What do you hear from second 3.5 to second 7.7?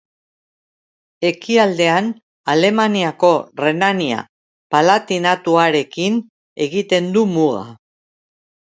Renania-Palatinatuarekin egiten du muga.